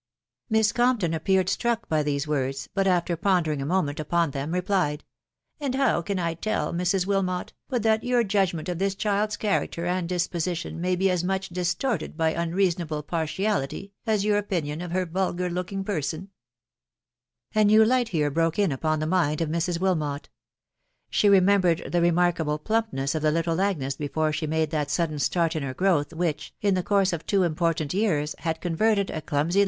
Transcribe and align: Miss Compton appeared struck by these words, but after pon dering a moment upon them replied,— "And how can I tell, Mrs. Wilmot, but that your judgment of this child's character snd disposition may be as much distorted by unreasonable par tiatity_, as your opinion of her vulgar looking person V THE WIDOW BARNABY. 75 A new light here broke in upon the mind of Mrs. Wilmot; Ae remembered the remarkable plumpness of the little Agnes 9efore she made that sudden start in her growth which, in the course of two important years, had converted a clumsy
Miss 0.49 0.71
Compton 0.71 1.13
appeared 1.13 1.47
struck 1.47 1.87
by 1.87 2.01
these 2.01 2.27
words, 2.27 2.67
but 2.73 2.87
after 2.87 3.15
pon 3.15 3.43
dering 3.43 3.61
a 3.61 3.67
moment 3.67 3.99
upon 3.99 4.31
them 4.31 4.51
replied,— 4.51 5.03
"And 5.61 5.75
how 5.75 6.01
can 6.01 6.17
I 6.17 6.33
tell, 6.33 6.73
Mrs. 6.73 7.05
Wilmot, 7.05 7.53
but 7.69 7.83
that 7.83 8.03
your 8.03 8.23
judgment 8.23 8.67
of 8.67 8.79
this 8.79 8.95
child's 8.95 9.37
character 9.37 9.83
snd 9.83 10.07
disposition 10.07 10.81
may 10.81 10.95
be 10.95 11.11
as 11.11 11.23
much 11.23 11.49
distorted 11.49 12.17
by 12.17 12.33
unreasonable 12.33 13.03
par 13.03 13.27
tiatity_, 13.27 13.91
as 14.07 14.25
your 14.25 14.39
opinion 14.39 14.81
of 14.81 14.89
her 14.91 15.05
vulgar 15.05 15.51
looking 15.51 15.83
person 15.83 16.29
V 17.53 17.59
THE 17.59 17.59
WIDOW 17.59 17.69
BARNABY. 17.69 17.73
75 17.73 17.75
A 17.75 17.77
new 17.77 17.85
light 17.87 18.09
here 18.09 18.31
broke 18.31 18.57
in 18.57 18.71
upon 18.71 18.99
the 19.01 19.05
mind 19.05 19.39
of 19.41 19.49
Mrs. 19.49 19.79
Wilmot; 19.79 20.29
Ae 21.23 21.29
remembered 21.29 21.91
the 21.91 22.01
remarkable 22.01 22.57
plumpness 22.57 23.13
of 23.13 23.21
the 23.21 23.29
little 23.29 23.61
Agnes 23.61 23.97
9efore 23.97 24.33
she 24.33 24.47
made 24.47 24.71
that 24.71 24.89
sudden 24.89 25.19
start 25.19 25.55
in 25.55 25.61
her 25.61 25.75
growth 25.75 26.11
which, 26.11 26.55
in 26.59 26.73
the 26.73 26.81
course 26.81 27.13
of 27.13 27.23
two 27.27 27.43
important 27.43 27.93
years, 27.93 28.33
had 28.39 28.59
converted 28.59 29.11
a 29.11 29.21
clumsy 29.21 29.59